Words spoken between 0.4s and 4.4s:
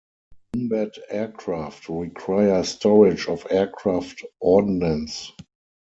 Combat aircraft require storage of aircraft